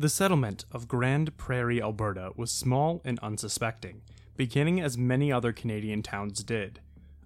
[0.00, 4.00] The settlement of Grande Prairie, Alberta was small and unsuspecting,
[4.34, 6.80] beginning as many other Canadian towns did.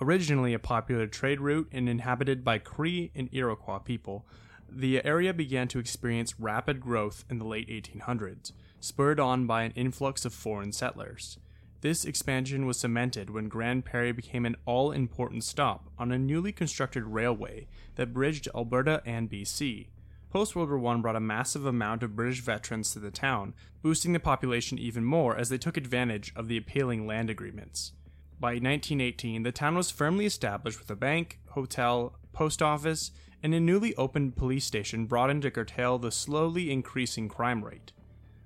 [0.00, 4.26] Originally a popular trade route and inhabited by Cree and Iroquois people,
[4.68, 8.50] the area began to experience rapid growth in the late 1800s,
[8.80, 11.38] spurred on by an influx of foreign settlers.
[11.82, 16.50] This expansion was cemented when Grande Prairie became an all important stop on a newly
[16.50, 19.86] constructed railway that bridged Alberta and BC.
[20.36, 24.12] Post World War I brought a massive amount of British veterans to the town, boosting
[24.12, 27.92] the population even more as they took advantage of the appealing land agreements.
[28.38, 33.60] By 1918, the town was firmly established with a bank, hotel, post office, and a
[33.60, 37.92] newly opened police station brought in to curtail the slowly increasing crime rate.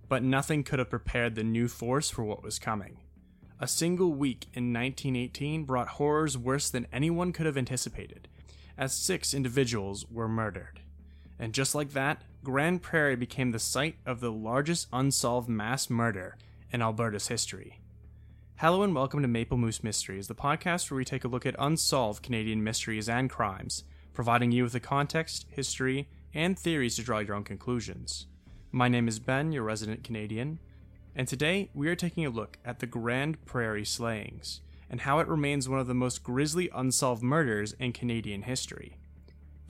[0.09, 2.99] But nothing could have prepared the new force for what was coming.
[3.59, 8.29] A single week in 1918 brought horrors worse than anyone could have anticipated,
[8.79, 10.83] as six individuals were murdered.
[11.41, 16.37] And just like that, Grande Prairie became the site of the largest unsolved mass murder
[16.71, 17.81] in Alberta's history.
[18.57, 21.57] Hello and welcome to Maple Moose Mysteries, the podcast where we take a look at
[21.59, 27.21] unsolved Canadian mysteries and crimes, providing you with the context, history, and theories to draw
[27.21, 28.27] your own conclusions.
[28.71, 30.59] My name is Ben, your resident Canadian,
[31.17, 35.27] and today we are taking a look at the Grande Prairie slayings and how it
[35.27, 38.99] remains one of the most grisly unsolved murders in Canadian history.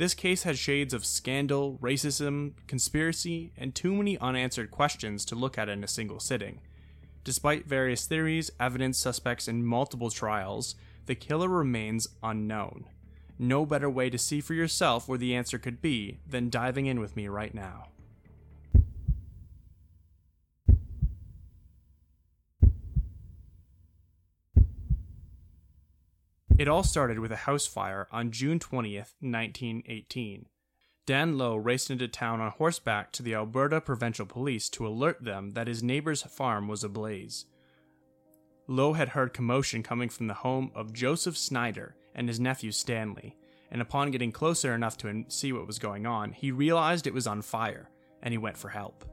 [0.00, 5.58] This case has shades of scandal, racism, conspiracy, and too many unanswered questions to look
[5.58, 6.60] at in a single sitting.
[7.22, 12.86] Despite various theories, evidence, suspects, and multiple trials, the killer remains unknown.
[13.38, 16.98] No better way to see for yourself where the answer could be than diving in
[16.98, 17.88] with me right now.
[26.60, 30.44] It all started with a house fire on June 20th, 1918.
[31.06, 35.52] Dan Lowe raced into town on horseback to the Alberta Provincial Police to alert them
[35.52, 37.46] that his neighbor's farm was ablaze.
[38.66, 43.38] Lowe had heard commotion coming from the home of Joseph Snyder and his nephew Stanley,
[43.70, 47.26] and upon getting closer enough to see what was going on, he realized it was
[47.26, 47.88] on fire,
[48.22, 49.06] and he went for help.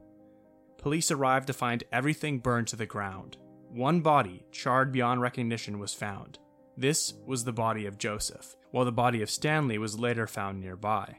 [0.78, 3.38] Police arrived to find everything burned to the ground.
[3.70, 6.40] One body, charred beyond recognition, was found.
[6.78, 11.18] This was the body of Joseph, while the body of Stanley was later found nearby.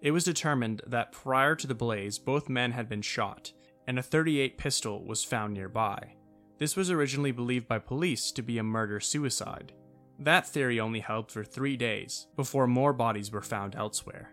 [0.00, 3.52] It was determined that prior to the blaze, both men had been shot,
[3.86, 6.14] and a 38 pistol was found nearby.
[6.58, 9.72] This was originally believed by police to be a murder suicide.
[10.18, 14.32] That theory only held for three days, before more bodies were found elsewhere.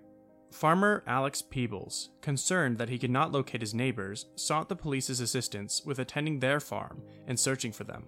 [0.51, 5.81] Farmer Alex Peebles, concerned that he could not locate his neighbors, sought the police's assistance
[5.85, 8.05] with attending their farm and searching for them.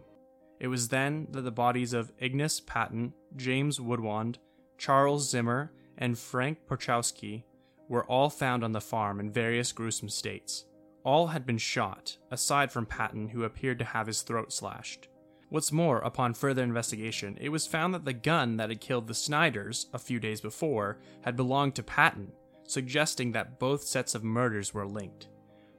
[0.64, 4.38] It was then that the bodies of Ignace Patton, James Woodwand,
[4.78, 7.44] Charles Zimmer, and Frank Porchowski
[7.90, 10.64] were all found on the farm in various gruesome states.
[11.04, 15.10] All had been shot, aside from Patton, who appeared to have his throat slashed.
[15.50, 19.14] What's more, upon further investigation, it was found that the gun that had killed the
[19.14, 22.32] Snyders a few days before had belonged to Patton,
[22.66, 25.28] suggesting that both sets of murders were linked.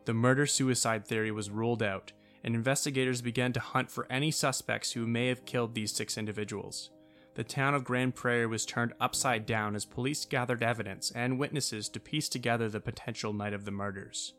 [0.05, 2.13] The murder suicide theory was ruled out,
[2.45, 6.91] and investigators began to hunt for any suspects who may have killed these six individuals.
[7.35, 11.89] The town of Grande Prairie was turned upside down as police gathered evidence and witnesses
[11.89, 14.35] to piece together the potential night of the murders.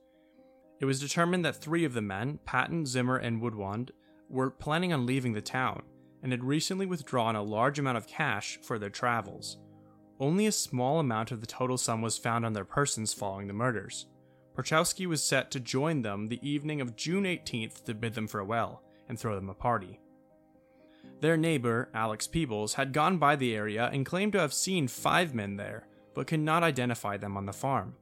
[0.80, 3.90] It was determined that three of the men, Patton, Zimmer, and Woodwand,
[4.30, 5.82] were planning on leaving the town
[6.24, 9.58] and had recently withdrawn a large amount of cash for their travels.
[10.20, 13.54] Only a small amount of the total sum was found on their persons following the
[13.54, 14.08] murders.
[14.56, 18.82] Porchowski was set to join them the evening of June 18th to bid them farewell
[19.10, 20.00] and throw them a party.
[21.22, 25.34] Their neighbor, Alex Peebles, had gone by the area and claimed to have seen five
[25.34, 27.96] men there, but could not identify them on the farm.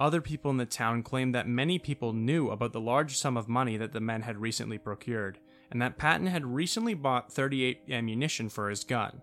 [0.00, 3.48] Other people in the town claimed that many people knew about the large sum of
[3.48, 5.38] money that the men had recently procured,
[5.70, 9.22] and that Patton had recently bought 38 ammunition for his gun.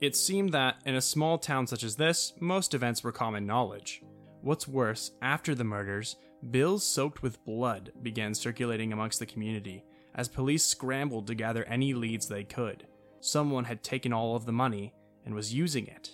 [0.00, 4.02] It seemed that, in a small town such as this, most events were common knowledge.
[4.46, 6.14] What's worse, after the murders,
[6.52, 9.82] bills soaked with blood began circulating amongst the community
[10.14, 12.86] as police scrambled to gather any leads they could.
[13.18, 14.94] Someone had taken all of the money
[15.24, 16.10] and was using it.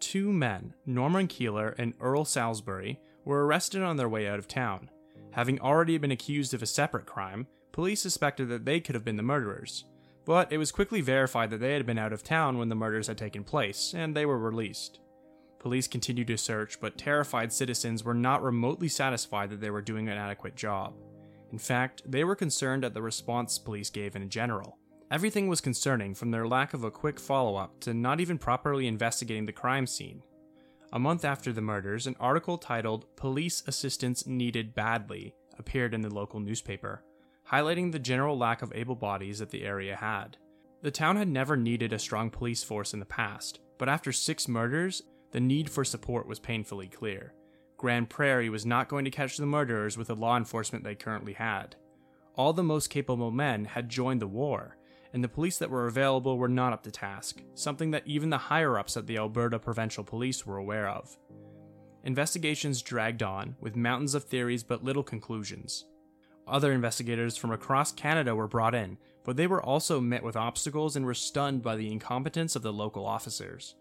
[0.00, 4.90] Two men, Norman Keeler and Earl Salisbury, were arrested on their way out of town.
[5.30, 9.16] Having already been accused of a separate crime, police suspected that they could have been
[9.16, 9.86] the murderers.
[10.26, 13.06] But it was quickly verified that they had been out of town when the murders
[13.06, 15.00] had taken place, and they were released.
[15.66, 20.08] Police continued to search, but terrified citizens were not remotely satisfied that they were doing
[20.08, 20.94] an adequate job.
[21.50, 24.78] In fact, they were concerned at the response police gave in general.
[25.10, 28.86] Everything was concerning, from their lack of a quick follow up to not even properly
[28.86, 30.22] investigating the crime scene.
[30.92, 36.14] A month after the murders, an article titled Police Assistance Needed Badly appeared in the
[36.14, 37.02] local newspaper,
[37.50, 40.36] highlighting the general lack of able bodies that the area had.
[40.82, 44.46] The town had never needed a strong police force in the past, but after six
[44.46, 45.02] murders,
[45.36, 47.34] the need for support was painfully clear.
[47.76, 51.34] Grande Prairie was not going to catch the murderers with the law enforcement they currently
[51.34, 51.76] had.
[52.36, 54.78] All the most capable men had joined the war,
[55.12, 58.38] and the police that were available were not up to task, something that even the
[58.38, 61.18] higher ups at the Alberta Provincial Police were aware of.
[62.02, 65.84] Investigations dragged on, with mountains of theories but little conclusions.
[66.48, 70.96] Other investigators from across Canada were brought in, but they were also met with obstacles
[70.96, 73.74] and were stunned by the incompetence of the local officers.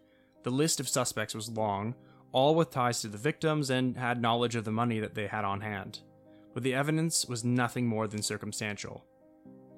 [0.46, 1.96] The list of suspects was long,
[2.32, 5.44] all with ties to the victims and had knowledge of the money that they had
[5.44, 6.02] on hand.
[6.54, 9.04] But the evidence was nothing more than circumstantial.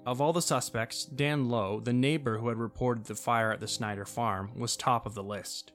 [0.05, 3.67] Of all the suspects, Dan Lowe, the neighbor who had reported the fire at the
[3.67, 5.71] Snyder farm, was top of the list.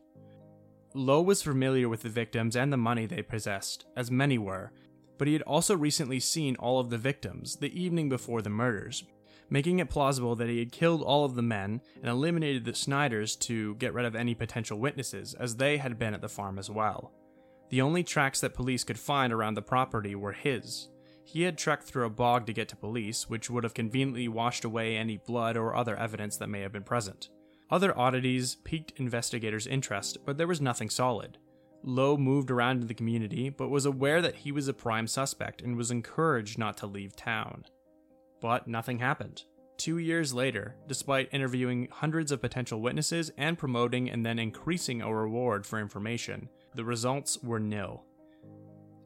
[0.93, 4.73] Lowe was familiar with the victims and the money they possessed, as many were,
[5.17, 9.05] but he had also recently seen all of the victims the evening before the murders,
[9.51, 13.37] making it plausible that he had killed all of the men and eliminated the Snyders
[13.37, 16.71] to get rid of any potential witnesses, as they had been at the farm as
[16.71, 17.13] well.
[17.71, 20.89] The only tracks that police could find around the property were his,
[21.25, 24.65] he had trekked through a bog to get to police, which would have conveniently washed
[24.65, 27.29] away any blood or other evidence that may have been present.
[27.71, 31.39] Other oddities piqued investigators' interest, but there was nothing solid.
[31.85, 35.63] Lowe moved around in the community, but was aware that he was a prime suspect
[35.63, 37.65] and was encouraged not to leave town.
[38.43, 39.45] But nothing happened.
[39.79, 45.15] Two years later, despite interviewing hundreds of potential witnesses and promoting and then increasing a
[45.15, 48.05] reward for information, the results were nil.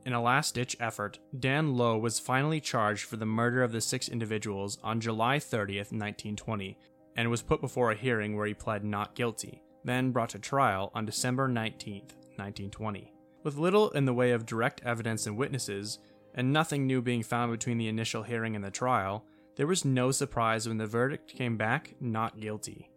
[0.04, 3.80] In a last ditch effort, Dan Lowe was finally charged for the murder of the
[3.80, 6.78] six individuals on July 30th, 1920,
[7.16, 10.92] and was put before a hearing where he pled not guilty, then brought to trial
[10.94, 13.12] on December 19th, 1920.
[13.42, 15.98] With little in the way of direct evidence and witnesses,
[16.36, 19.24] and nothing new being found between the initial hearing and the trial,
[19.56, 22.90] there was no surprise when the verdict came back not guilty.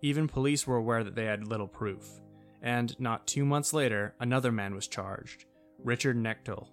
[0.00, 2.20] Even police were aware that they had little proof.
[2.62, 5.44] And not two months later, another man was charged.
[5.82, 6.68] Richard Knechtel.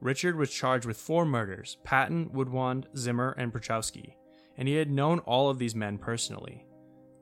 [0.00, 4.14] Richard was charged with four murders Patton, Woodwand, Zimmer, and Prochowski,
[4.56, 6.66] and he had known all of these men personally.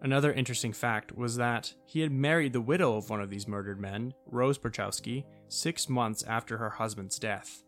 [0.03, 3.81] Another interesting fact was that he had married the widow of one of these murdered
[3.81, 7.64] men, Rose Prochowski, six months after her husband's death.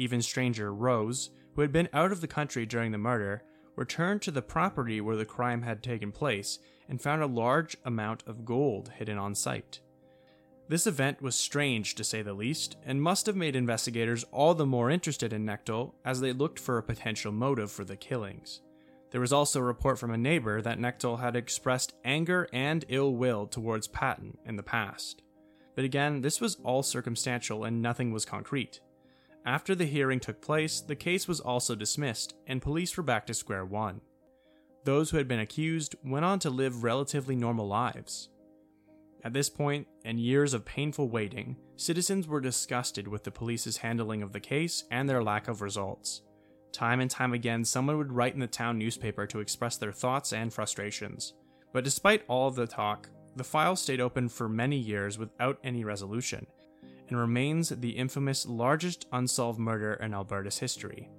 [0.00, 3.42] Even stranger, Rose, who had been out of the country during the murder,
[3.76, 6.58] returned to the property where the crime had taken place
[6.88, 9.80] and found a large amount of gold hidden on site.
[10.70, 14.64] This event was strange to say the least, and must have made investigators all the
[14.64, 18.62] more interested in Knechtel as they looked for a potential motive for the killings.
[19.10, 23.14] There was also a report from a neighbor that Knechtel had expressed anger and ill
[23.14, 25.20] will towards Patton in the past.
[25.74, 28.80] But again, this was all circumstantial and nothing was concrete.
[29.46, 33.34] After the hearing took place, the case was also dismissed, and police were back to
[33.34, 34.00] square one.
[34.84, 38.28] Those who had been accused went on to live relatively normal lives.
[39.24, 44.22] At this point, and years of painful waiting, citizens were disgusted with the police's handling
[44.22, 46.22] of the case and their lack of results.
[46.72, 50.32] Time and time again, someone would write in the town newspaper to express their thoughts
[50.32, 51.34] and frustrations.
[51.72, 55.84] But despite all of the talk, the file stayed open for many years without any
[55.84, 56.46] resolution,
[57.10, 61.10] and remains the infamous largest unsolved murder in Alberta's history.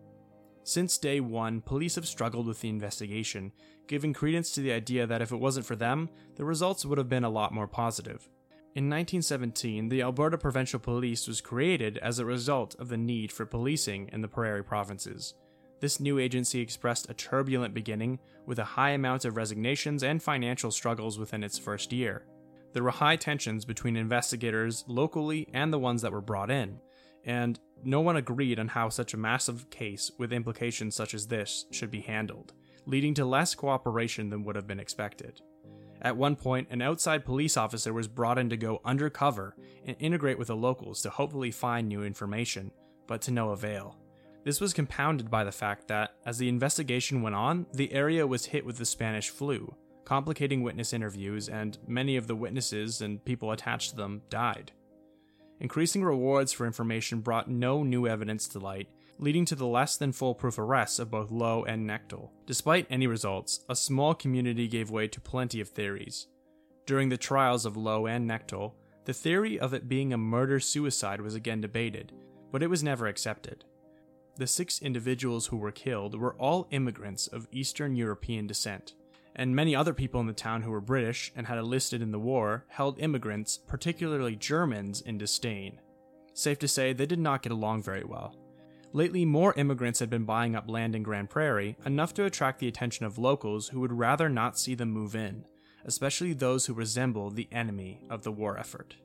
[0.64, 3.52] Since day one, police have struggled with the investigation,
[3.88, 7.10] giving credence to the idea that if it wasn't for them, the results would have
[7.10, 8.30] been a lot more positive.
[8.74, 13.46] In 1917, the Alberta Provincial Police was created as a result of the need for
[13.46, 15.34] policing in the prairie provinces.
[15.82, 20.72] This new agency expressed a turbulent beginning, with a high amount of resignations and financial
[20.72, 22.28] struggles within its first year.
[22.74, 26.80] There were high tensions between investigators locally and the ones that were brought in,
[27.26, 31.66] and no one agreed on how such a massive case with implications such as this
[31.72, 32.54] should be handled,
[32.86, 35.42] leading to less cooperation than would have been expected.
[36.02, 40.40] At one point, an outside police officer was brought in to go undercover and integrate
[40.40, 42.72] with the locals to hopefully find new information,
[43.08, 43.98] but to no avail.
[44.44, 48.46] This was compounded by the fact that, as the investigation went on, the area was
[48.46, 49.76] hit with the Spanish flu,
[50.06, 54.72] complicating witness interviews, and many of the witnesses and people attached to them died.
[55.60, 58.90] Increasing rewards for information brought no new evidence to light,
[59.20, 62.30] leading to the less than foolproof arrests of both Lowe and Knechtel.
[62.48, 66.28] Despite any results, a small community gave way to plenty of theories.
[66.88, 68.74] During the trials of Lowe and Knechtel,
[69.06, 72.12] the theory of it being a murder suicide was again debated,
[72.52, 73.64] but it was never accepted.
[74.38, 78.94] The six individuals who were killed were all immigrants of Eastern European descent,
[79.42, 82.20] and many other people in the town who were British and had enlisted in the
[82.20, 85.80] war held immigrants, particularly Germans, in disdain.
[86.36, 88.36] Safe to say, they did not get along very well.
[88.94, 92.68] Lately, more immigrants had been buying up land in Grande Prairie, enough to attract the
[92.68, 95.44] attention of locals who would rather not see them move in,
[95.86, 98.96] especially those who resemble the enemy of the war effort.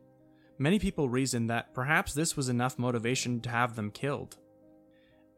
[0.59, 4.37] Many people reasoned that perhaps this was enough motivation to have them killed.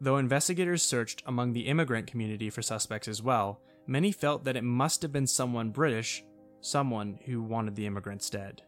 [0.01, 4.63] Though investigators searched among the immigrant community for suspects as well, many felt that it
[4.63, 6.23] must have been someone British,
[6.61, 8.61] someone who wanted the immigrants dead.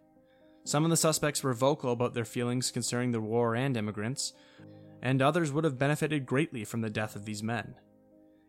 [0.63, 4.33] Some of the suspects were vocal about their feelings concerning the war and immigrants,
[5.01, 7.75] and others would have benefited greatly from the death of these men.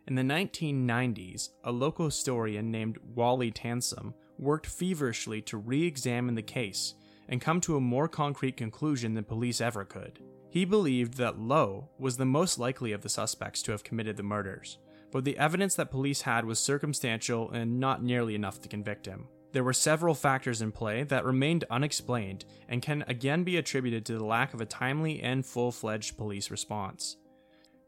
[0.07, 6.43] In the 1990s, a local historian named Wally Tansum worked feverishly to re examine the
[6.43, 6.95] case
[7.29, 10.19] and come to a more concrete conclusion than police ever could.
[10.53, 14.23] He believed that Lowe was the most likely of the suspects to have committed the
[14.23, 14.77] murders,
[15.11, 19.29] but the evidence that police had was circumstantial and not nearly enough to convict him.
[19.53, 24.19] There were several factors in play that remained unexplained and can again be attributed to
[24.19, 27.17] the lack of a timely and full fledged police response.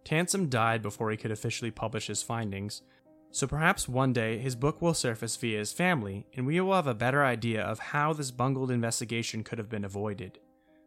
[0.03, 2.81] Tansum died before he could officially publish his findings,
[3.31, 6.87] so perhaps one day his book will surface via his family and we will have
[6.87, 10.39] a better idea of how this bungled investigation could have been avoided.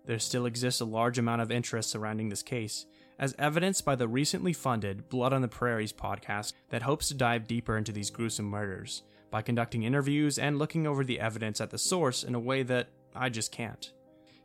[0.08, 2.86] There still exists a large amount of interest surrounding this case,
[3.20, 7.46] as evidenced by the recently funded Blood on the Prairies podcast that hopes to dive
[7.46, 11.78] deeper into these gruesome murders by conducting interviews and looking over the evidence at the
[11.78, 13.92] source in a way that I just can't.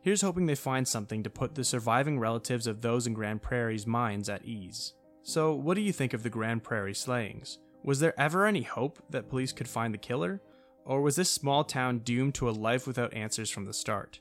[0.01, 3.87] Here's hoping they find something to put the surviving relatives of those in Grande Prairie's
[3.87, 4.93] minds at ease.
[5.21, 7.59] So, what do you think of the Grande Prairie slayings?
[7.83, 10.41] Was there ever any hope that police could find the killer?
[10.83, 14.19] Or was this small town doomed to a life without answers from the start?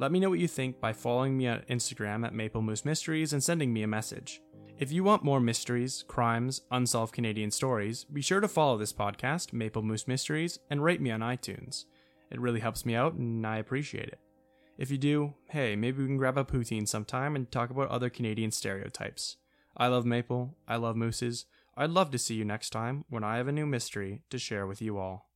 [0.00, 3.32] Let me know what you think by following me on Instagram at Maple Moose Mysteries
[3.32, 4.40] and sending me a message.
[4.78, 9.52] If you want more mysteries, crimes, unsolved Canadian stories, be sure to follow this podcast,
[9.52, 11.86] Maple Moose Mysteries, and rate me on iTunes.
[12.30, 14.20] It really helps me out and I appreciate it.
[14.78, 18.08] If you do, hey, maybe we can grab a poutine sometime and talk about other
[18.08, 19.36] Canadian stereotypes.
[19.76, 21.46] I love maple, I love mooses.
[21.76, 24.64] I'd love to see you next time when I have a new mystery to share
[24.64, 25.27] with you all.